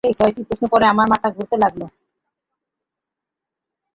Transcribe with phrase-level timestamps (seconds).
[0.03, 1.81] এই ছটি প্রশ্ন পড়ে আমার মাথা ঘুরতে লাগল।